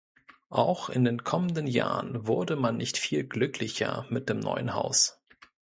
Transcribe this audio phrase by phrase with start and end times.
[0.49, 5.21] Auch in den kommenden Jahren wurde man nicht viel glücklicher mit dem neuen Haus.